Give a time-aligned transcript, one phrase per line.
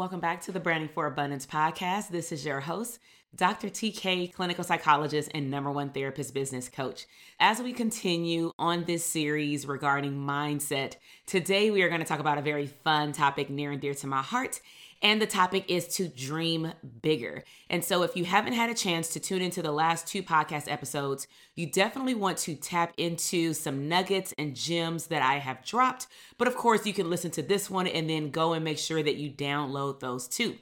[0.00, 2.08] Welcome back to the Branding for Abundance podcast.
[2.08, 3.00] This is your host,
[3.36, 3.68] Dr.
[3.68, 7.04] TK, clinical psychologist and number one therapist business coach.
[7.38, 10.94] As we continue on this series regarding mindset,
[11.26, 14.06] today we are going to talk about a very fun topic near and dear to
[14.06, 14.62] my heart.
[15.02, 17.44] And the topic is to dream bigger.
[17.70, 20.70] And so, if you haven't had a chance to tune into the last two podcast
[20.70, 26.06] episodes, you definitely want to tap into some nuggets and gems that I have dropped.
[26.36, 29.02] But of course, you can listen to this one and then go and make sure
[29.02, 30.56] that you download those too.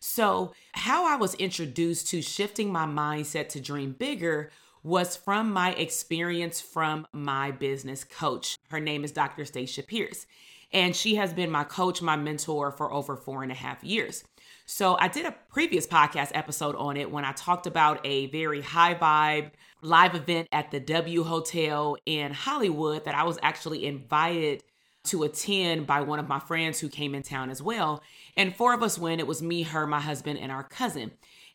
[0.00, 4.50] So, how I was introduced to shifting my mindset to dream bigger
[4.82, 8.58] was from my experience from my business coach.
[8.70, 9.44] Her name is Dr.
[9.44, 10.26] Stacia Pierce,
[10.72, 14.24] and she has been my coach, my mentor for over four and a half years.
[14.64, 18.60] So, I did a previous podcast episode on it when I talked about a very
[18.60, 19.50] high vibe
[19.82, 24.62] live event at the W Hotel in Hollywood that I was actually invited
[25.04, 28.02] to attend by one of my friends who came in town as well.
[28.36, 29.20] And four of us went.
[29.20, 31.10] It was me, her, my husband, and our cousin.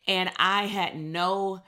[0.06, 1.62] And I had no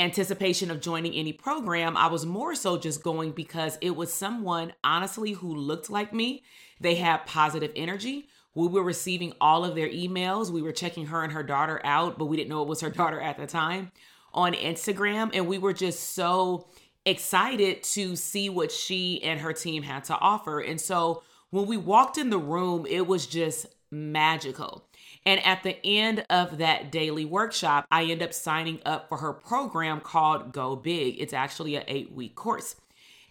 [0.00, 1.96] anticipation of joining any program.
[1.96, 6.42] I was more so just going because it was someone, honestly, who looked like me.
[6.80, 8.28] They had positive energy.
[8.54, 10.50] We were receiving all of their emails.
[10.50, 12.90] We were checking her and her daughter out, but we didn't know it was her
[13.00, 13.92] daughter at the time
[14.32, 15.30] on Instagram.
[15.34, 16.68] And we were just so
[17.06, 20.60] excited to see what she and her team had to offer.
[20.60, 24.84] And so when we walked in the room, it was just magical.
[25.26, 29.32] And at the end of that daily workshop, I end up signing up for her
[29.32, 31.20] program called Go Big.
[31.20, 32.76] It's actually an eight week course.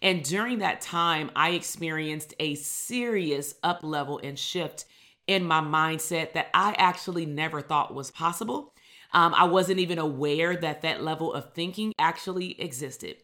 [0.02, 4.86] And during that time, I experienced a serious up level and shift
[5.28, 8.74] in my mindset that I actually never thought was possible.
[9.14, 13.18] Um, I wasn't even aware that that level of thinking actually existed.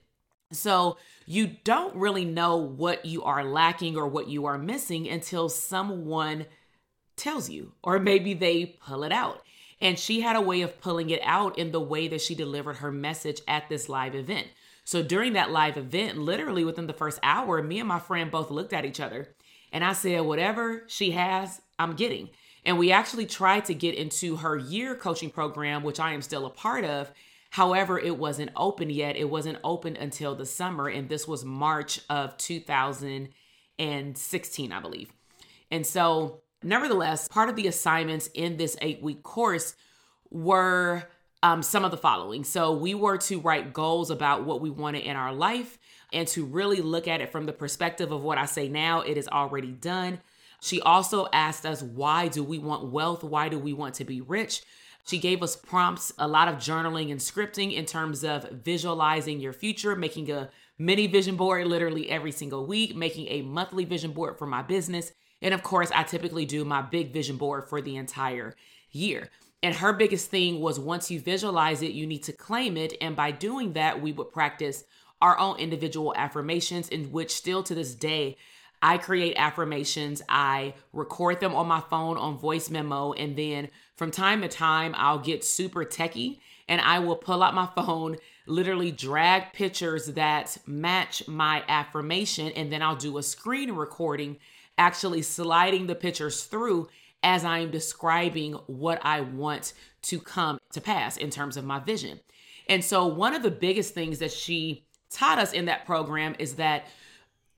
[0.51, 5.49] So you don't really know what you are lacking or what you are missing until
[5.49, 6.45] someone
[7.15, 9.41] tells you, or maybe they pull it out.
[9.81, 12.77] And she had a way of pulling it out in the way that she delivered
[12.77, 14.47] her message at this live event.
[14.83, 18.51] So during that live event, literally within the first hour, me and my friend both
[18.51, 19.35] looked at each other
[19.71, 22.29] and I said, whatever she has, I'm getting.
[22.63, 26.45] And we actually tried to get into her year coaching program, which I am still
[26.45, 27.11] a part of.
[27.49, 29.15] However, it wasn't open yet.
[29.15, 35.11] It wasn't open until the summer, and this was March of 2016, I believe.
[35.71, 39.75] And so, nevertheless, part of the assignments in this eight week course
[40.29, 41.03] were
[41.43, 42.43] um, some of the following.
[42.43, 45.77] So, we were to write goals about what we wanted in our life
[46.11, 49.17] and to really look at it from the perspective of what I say now, it
[49.17, 50.19] is already done.
[50.61, 53.23] She also asked us, why do we want wealth?
[53.23, 54.63] Why do we want to be rich?
[55.05, 59.53] She gave us prompts, a lot of journaling and scripting in terms of visualizing your
[59.53, 60.49] future, making a
[60.79, 65.11] mini vision board literally every single week, making a monthly vision board for my business.
[65.45, 68.55] And of course, I typically do my big vision board for the entire
[68.89, 69.29] year.
[69.61, 72.95] And her biggest thing was once you visualize it, you need to claim it.
[72.99, 74.85] And by doing that, we would practice
[75.21, 78.37] our own individual affirmations, in which still to this day,
[78.81, 80.23] I create affirmations.
[80.27, 83.13] I record them on my phone on voice memo.
[83.13, 87.53] And then from time to time, I'll get super techie and I will pull out
[87.53, 88.17] my phone,
[88.47, 92.51] literally drag pictures that match my affirmation.
[92.55, 94.37] And then I'll do a screen recording,
[94.77, 96.89] actually sliding the pictures through
[97.23, 102.19] as I'm describing what I want to come to pass in terms of my vision.
[102.67, 106.55] And so, one of the biggest things that she taught us in that program is
[106.55, 106.87] that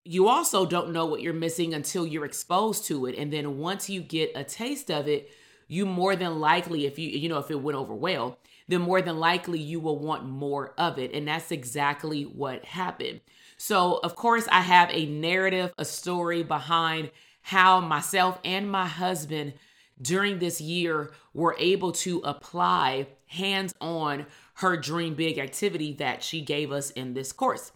[0.04, 3.18] you also don't know what you're missing until you're exposed to it.
[3.18, 5.30] And then once you get a taste of it,
[5.68, 8.40] you more than likely, if you, you know, if it went over well,
[8.70, 11.14] then more than likely you will want more of it.
[11.14, 13.20] And that's exactly what happened.
[13.58, 17.12] So, of course, I have a narrative, a story behind
[17.42, 19.54] how myself and my husband
[20.02, 26.42] during this year were able to apply hands on her dream big activity that she
[26.42, 27.72] gave us in this course.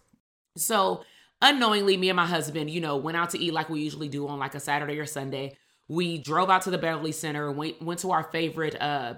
[0.56, 1.04] So,
[1.40, 4.28] unknowingly, me and my husband, you know, went out to eat like we usually do
[4.28, 5.56] on like a Saturday or Sunday.
[5.88, 9.14] We drove out to the Beverly Center, went went to our favorite uh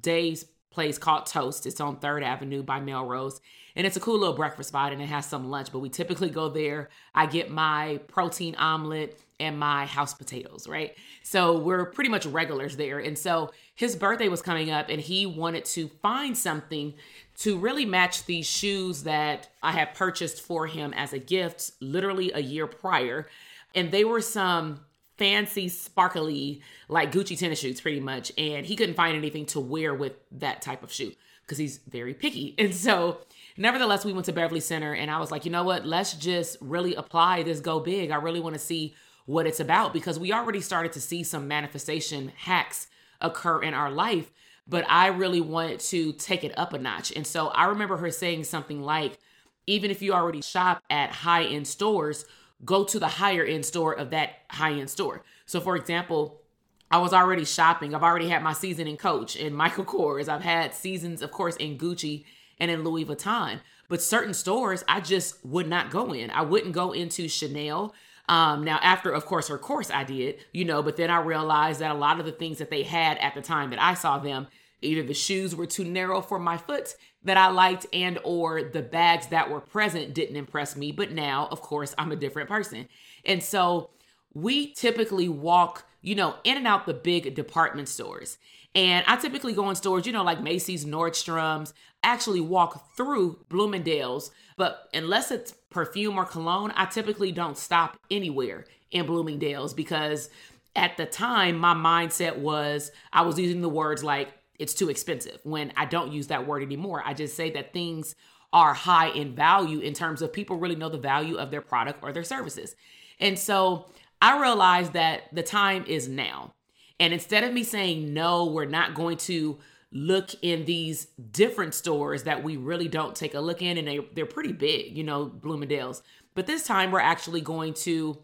[0.00, 1.66] days place called Toast.
[1.66, 3.40] It's on 3rd Avenue by Melrose.
[3.76, 6.30] And it's a cool little breakfast spot and it has some lunch, but we typically
[6.30, 6.88] go there.
[7.14, 10.96] I get my protein omelet and my house potatoes, right?
[11.22, 12.98] So we're pretty much regulars there.
[12.98, 16.94] And so his birthday was coming up and he wanted to find something
[17.38, 22.32] to really match these shoes that I had purchased for him as a gift literally
[22.32, 23.28] a year prior.
[23.76, 24.80] And they were some
[25.18, 28.32] fancy, sparkly, like Gucci tennis shoes, pretty much.
[28.38, 31.12] And he couldn't find anything to wear with that type of shoe
[31.42, 32.54] because he's very picky.
[32.58, 33.18] And so,
[33.56, 35.84] nevertheless, we went to Beverly Center and I was like, you know what?
[35.84, 38.10] Let's just really apply this go big.
[38.10, 38.94] I really want to see
[39.26, 42.86] what it's about because we already started to see some manifestation hacks
[43.20, 44.30] occur in our life.
[44.66, 47.12] But I really wanted to take it up a notch.
[47.16, 49.18] And so I remember her saying something like,
[49.66, 52.24] even if you already shop at high end stores,
[52.64, 55.24] go to the higher end store of that high end store.
[55.46, 56.42] So, for example,
[56.90, 57.94] I was already shopping.
[57.94, 60.28] I've already had my season in Coach and Michael Kors.
[60.28, 62.24] I've had seasons, of course, in Gucci
[62.58, 63.60] and in Louis Vuitton.
[63.88, 66.30] But certain stores I just would not go in.
[66.30, 67.94] I wouldn't go into Chanel.
[68.28, 71.80] Um, now, after, of course, her course, I did, you know, but then I realized
[71.80, 74.18] that a lot of the things that they had at the time that I saw
[74.18, 74.48] them,
[74.82, 76.94] either the shoes were too narrow for my foot
[77.24, 80.92] that I liked and or the bags that were present didn't impress me.
[80.92, 82.88] But now, of course, I'm a different person.
[83.24, 83.90] And so
[84.34, 88.38] we typically walk, you know, in and out the big department stores.
[88.74, 94.30] And I typically go in stores, you know, like Macy's, Nordstrom's, actually walk through Bloomingdale's.
[94.56, 100.30] But unless it's perfume or cologne, I typically don't stop anywhere in Bloomingdale's because
[100.76, 104.28] at the time, my mindset was I was using the words like
[104.58, 107.02] it's too expensive when I don't use that word anymore.
[107.04, 108.14] I just say that things
[108.52, 112.02] are high in value in terms of people really know the value of their product
[112.02, 112.74] or their services.
[113.20, 113.90] And so
[114.20, 116.54] I realized that the time is now.
[116.98, 119.58] And instead of me saying, no, we're not going to
[119.92, 124.00] look in these different stores that we really don't take a look in, and they,
[124.14, 126.02] they're pretty big, you know, Bloomingdale's.
[126.34, 128.18] But this time we're actually going to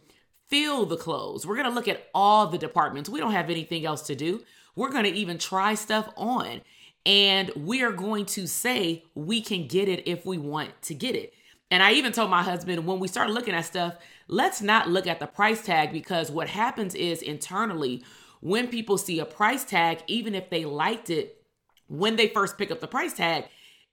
[0.47, 1.47] feel the clothes.
[1.47, 3.09] We're going to look at all the departments.
[3.09, 4.43] We don't have anything else to do.
[4.77, 6.61] We're going to even try stuff on
[7.07, 11.15] and we are going to say we can get it if we want to get
[11.15, 11.35] it.
[11.71, 13.97] And I even told my husband when we start looking at stuff,
[14.29, 18.03] let's not look at the price tag because what happens is internally,
[18.41, 21.45] when people see a price tag, even if they liked it
[21.89, 23.45] when they first pick up the price tag,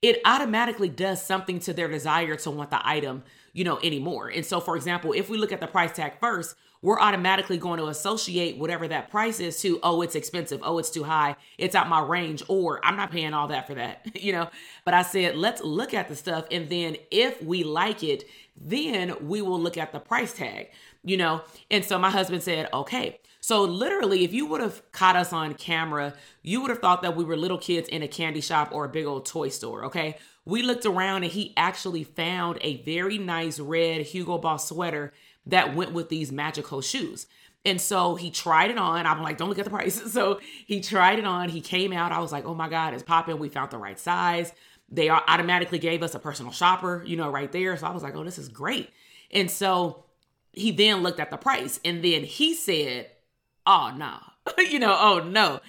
[0.02, 3.24] it automatically does something to their desire to want the item,
[3.54, 4.30] you know, anymore.
[4.30, 7.78] And so, for example, if we look at the price tag first, we're automatically going
[7.80, 10.62] to associate whatever that price is to, oh, it's expensive.
[10.64, 11.36] Oh, it's too high.
[11.58, 12.42] It's out my range.
[12.48, 14.50] Or I'm not paying all that for that, you know?
[14.84, 16.46] But I said, let's look at the stuff.
[16.50, 18.24] And then if we like it,
[18.60, 20.70] then we will look at the price tag,
[21.04, 21.42] you know?
[21.70, 23.20] And so my husband said, okay.
[23.44, 26.14] So literally, if you would have caught us on camera,
[26.44, 28.90] you would have thought that we were little kids in a candy shop or a
[28.90, 30.18] big old toy store, okay?
[30.46, 35.14] We looked around and he actually found a very nice red Hugo Boss sweater
[35.46, 37.28] that went with these magical shoes.
[37.64, 39.06] And so he tried it on.
[39.06, 40.02] I'm like, don't look at the price.
[40.12, 41.50] So he tried it on.
[41.50, 42.12] He came out.
[42.12, 43.40] I was like, oh my God, it's popping.
[43.40, 44.52] We found the right size.
[44.90, 47.78] They automatically gave us a personal shopper, you know, right there.
[47.78, 48.90] So I was like, oh, this is great.
[49.32, 50.04] And so
[50.52, 53.10] he then looked at the price and then he said,
[53.66, 54.18] oh, no,
[54.64, 55.62] you know, oh, no.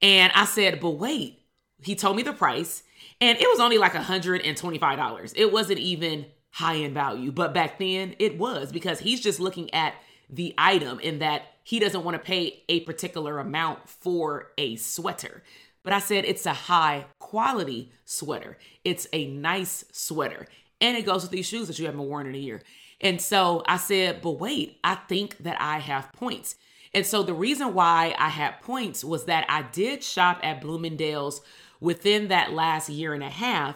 [0.00, 1.40] And I said, but wait,
[1.82, 2.82] he told me the price
[3.20, 5.32] and it was only like $125.
[5.36, 7.32] It wasn't even high in value.
[7.32, 9.94] But back then it was because he's just looking at
[10.30, 15.42] the item in that he doesn't want to pay a particular amount for a sweater.
[15.82, 18.56] But I said it's a high quality sweater.
[18.84, 20.46] It's a nice sweater.
[20.80, 22.62] And it goes with these shoes that you haven't worn in a year.
[23.00, 26.54] And so I said, but wait, I think that I have points.
[26.94, 31.40] And so the reason why I had points was that I did shop at Bloomingdale's
[31.80, 33.74] within that last year and a half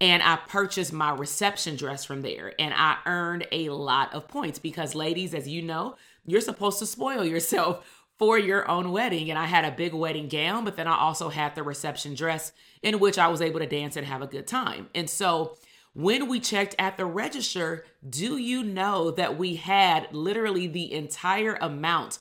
[0.00, 4.58] and I purchased my reception dress from there and I earned a lot of points
[4.58, 9.38] because ladies as you know you're supposed to spoil yourself for your own wedding and
[9.38, 12.52] I had a big wedding gown but then I also had the reception dress
[12.82, 14.88] in which I was able to dance and have a good time.
[14.94, 15.56] And so
[15.94, 21.54] when we checked at the register, do you know that we had literally the entire
[21.60, 22.20] amount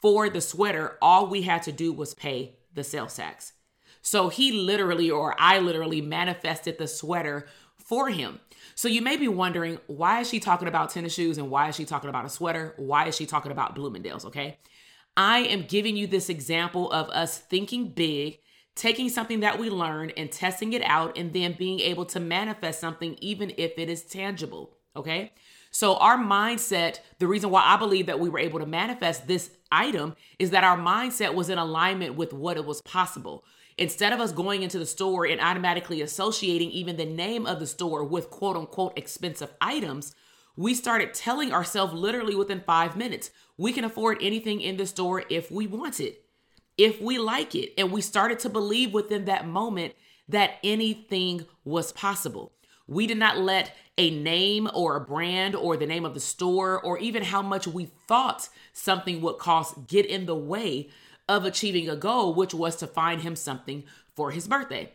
[0.00, 0.96] for the sweater?
[1.02, 3.52] All we had to do was pay the sales tax.
[4.06, 8.38] So he literally, or I literally manifested the sweater for him.
[8.76, 11.74] So you may be wondering, why is she talking about tennis shoes and why is
[11.74, 12.74] she talking about a sweater?
[12.76, 14.24] Why is she talking about Bloomingdale's?
[14.26, 14.58] Okay.
[15.16, 18.38] I am giving you this example of us thinking big,
[18.76, 22.78] taking something that we learned and testing it out, and then being able to manifest
[22.78, 24.76] something, even if it is tangible.
[24.94, 25.32] Okay.
[25.72, 29.50] So, our mindset, the reason why I believe that we were able to manifest this
[29.72, 33.44] item is that our mindset was in alignment with what it was possible.
[33.78, 37.66] Instead of us going into the store and automatically associating even the name of the
[37.66, 40.14] store with quote unquote expensive items,
[40.56, 45.24] we started telling ourselves literally within five minutes, we can afford anything in the store
[45.28, 46.24] if we want it,
[46.78, 47.74] if we like it.
[47.76, 49.94] And we started to believe within that moment
[50.28, 52.52] that anything was possible.
[52.88, 56.80] We did not let a name or a brand or the name of the store
[56.80, 60.88] or even how much we thought something would cost get in the way
[61.28, 64.92] of achieving a goal, which was to find him something for his birthday.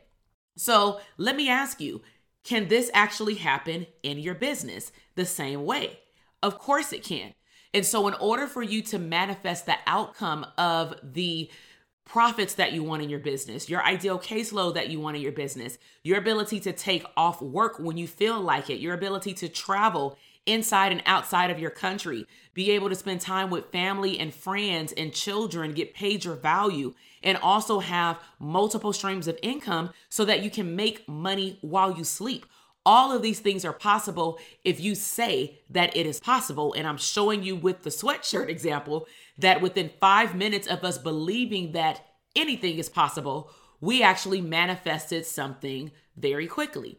[0.55, 2.01] So let me ask you
[2.43, 5.99] can this actually happen in your business the same way?
[6.41, 7.33] Of course it can.
[7.73, 11.49] And so, in order for you to manifest the outcome of the
[12.03, 15.31] profits that you want in your business, your ideal caseload that you want in your
[15.31, 19.47] business, your ability to take off work when you feel like it, your ability to
[19.47, 24.33] travel inside and outside of your country, be able to spend time with family and
[24.33, 26.93] friends and children, get paid your value,
[27.23, 32.03] and also have multiple streams of income so that you can make money while you
[32.03, 32.45] sleep.
[32.83, 36.73] All of these things are possible if you say that it is possible.
[36.73, 39.07] And I'm showing you with the sweatshirt example
[39.37, 42.03] that within five minutes of us believing that
[42.35, 46.97] anything is possible, we actually manifested something very quickly.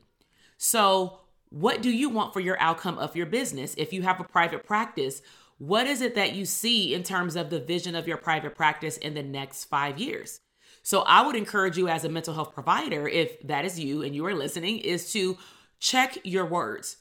[0.56, 1.18] So,
[1.52, 3.74] what do you want for your outcome of your business?
[3.76, 5.20] If you have a private practice,
[5.58, 8.96] what is it that you see in terms of the vision of your private practice
[8.96, 10.40] in the next five years?
[10.82, 14.16] So, I would encourage you as a mental health provider, if that is you and
[14.16, 15.38] you are listening, is to
[15.78, 16.96] check your words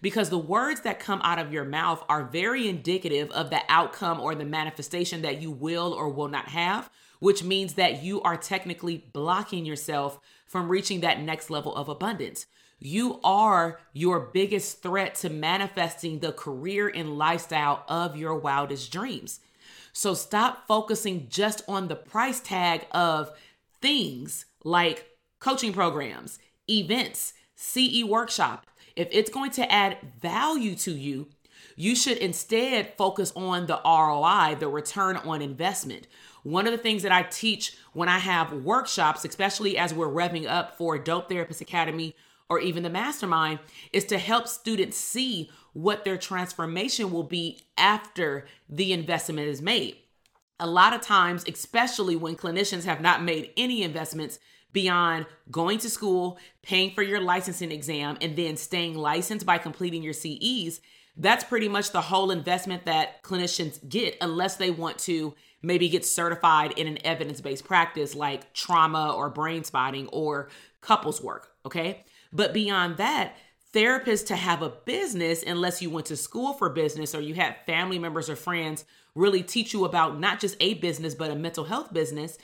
[0.00, 4.20] because the words that come out of your mouth are very indicative of the outcome
[4.20, 6.90] or the manifestation that you will or will not have,
[7.20, 12.46] which means that you are technically blocking yourself from reaching that next level of abundance.
[12.84, 19.40] You are your biggest threat to manifesting the career and lifestyle of your wildest dreams.
[19.92, 23.30] So stop focusing just on the price tag of
[23.80, 25.06] things like
[25.38, 31.28] coaching programs, events, CE workshop, if it's going to add value to you,
[31.76, 36.06] you should instead focus on the ROI, the return on investment.
[36.42, 40.46] One of the things that I teach when I have workshops, especially as we're revving
[40.46, 42.14] up for Dope Therapist Academy
[42.52, 43.58] or even the mastermind,
[43.94, 49.96] is to help students see what their transformation will be after the investment is made.
[50.60, 54.38] A lot of times, especially when clinicians have not made any investments,
[54.74, 60.02] beyond going to school, paying for your licensing exam, and then staying licensed by completing
[60.02, 60.80] your CEs,
[61.16, 66.04] that's pretty much the whole investment that clinicians get unless they want to maybe get
[66.04, 70.48] certified in an evidence based practice like trauma or brain spotting or
[70.80, 71.52] couples work.
[71.64, 72.04] Okay.
[72.32, 73.36] But beyond that,
[73.74, 77.56] therapists to have a business, unless you went to school for business or you had
[77.66, 78.84] family members or friends
[79.14, 82.38] really teach you about not just a business, but a mental health business,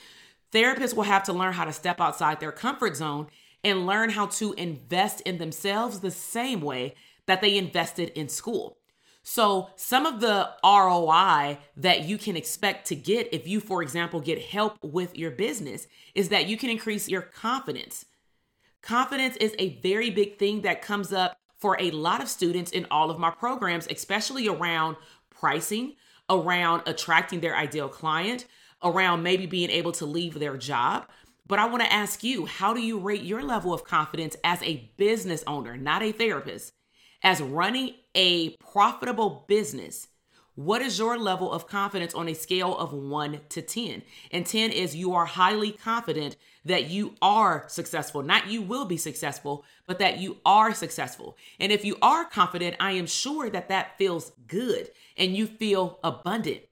[0.51, 3.27] Therapists will have to learn how to step outside their comfort zone
[3.63, 6.95] and learn how to invest in themselves the same way
[7.27, 8.77] that they invested in school.
[9.21, 14.21] So, some of the ROI that you can expect to get if you, for example,
[14.21, 18.05] get help with your business is that you can increase your confidence.
[18.81, 22.87] Confidence is a very big thing that comes up for a lot of students in
[22.89, 24.95] all of my programs, especially around
[25.29, 25.95] pricing,
[26.29, 28.45] around attracting their ideal client,
[28.83, 31.07] around maybe being able to leave their job.
[31.47, 34.61] But I want to ask you, how do you rate your level of confidence as
[34.63, 36.73] a business owner, not a therapist,
[37.23, 40.07] as running a profitable business?
[40.59, 44.01] What is your level of confidence on a scale of 1 to 10?
[44.29, 46.35] And 10 is you are highly confident
[46.65, 48.23] that you are successful.
[48.23, 51.37] Not you will be successful, but that you are successful.
[51.61, 55.97] And if you are confident, I am sure that that feels good and you feel
[56.03, 56.63] abundant.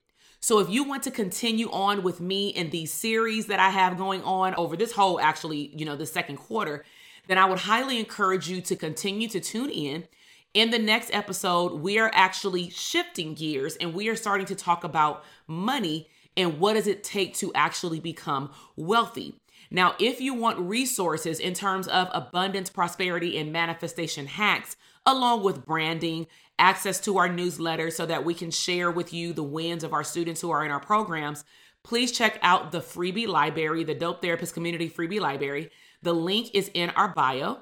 [0.41, 3.97] So if you want to continue on with me in these series that I have
[3.97, 6.83] going on over this whole actually, you know, the second quarter,
[7.27, 10.09] then I would highly encourage you to continue to tune in.
[10.57, 14.83] In the next episode, we are actually shifting gears and we are starting to talk
[14.83, 19.35] about money and what does it take to actually become wealthy.
[19.69, 25.63] Now, if you want resources in terms of abundance, prosperity, and manifestation hacks, along with
[25.63, 26.25] branding,
[26.57, 30.03] access to our newsletter so that we can share with you the wins of our
[30.03, 31.43] students who are in our programs,
[31.83, 35.69] please check out the freebie library, the Dope Therapist Community Freebie Library.
[36.01, 37.59] The link is in our bio.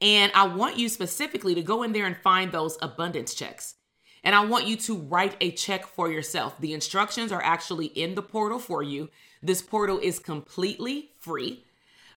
[0.00, 3.74] And I want you specifically to go in there and find those abundance checks.
[4.22, 6.58] And I want you to write a check for yourself.
[6.60, 9.08] The instructions are actually in the portal for you.
[9.42, 11.64] This portal is completely free,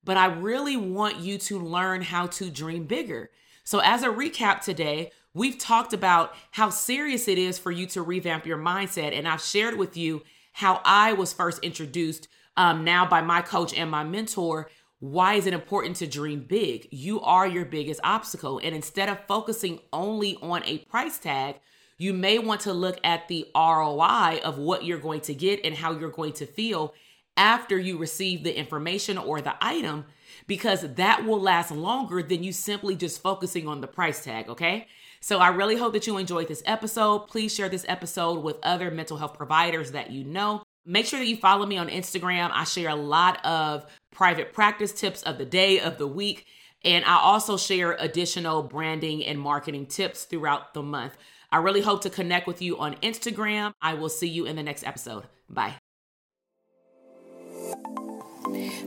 [0.03, 3.29] but I really want you to learn how to dream bigger.
[3.63, 8.01] So, as a recap today, we've talked about how serious it is for you to
[8.01, 9.17] revamp your mindset.
[9.17, 13.73] And I've shared with you how I was first introduced um, now by my coach
[13.73, 14.69] and my mentor,
[15.03, 16.87] why is it important to dream big?
[16.89, 18.61] You are your biggest obstacle.
[18.63, 21.57] And instead of focusing only on a price tag,
[21.97, 25.75] you may want to look at the ROI of what you're going to get and
[25.75, 26.93] how you're going to feel
[27.35, 30.05] after you receive the information or the item,
[30.47, 34.87] because that will last longer than you simply just focusing on the price tag, okay?
[35.19, 37.27] So I really hope that you enjoyed this episode.
[37.27, 40.63] Please share this episode with other mental health providers that you know.
[40.85, 42.51] Make sure that you follow me on Instagram.
[42.53, 46.45] I share a lot of private practice tips of the day, of the week,
[46.83, 51.17] and I also share additional branding and marketing tips throughout the month.
[51.51, 53.73] I really hope to connect with you on Instagram.
[53.81, 55.23] I will see you in the next episode.
[55.49, 55.82] Bye.